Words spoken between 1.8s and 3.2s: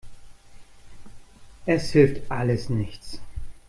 hilft alles nichts.